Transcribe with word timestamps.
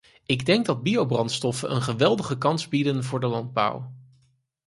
Ik 0.25 0.45
denk 0.45 0.65
dat 0.65 0.83
biobrandstoffen 0.83 1.71
een 1.75 1.81
geweldige 1.81 2.37
kans 2.37 2.67
bieden 2.67 3.03
voor 3.03 3.19
de 3.19 3.27
landbouw. 3.27 3.93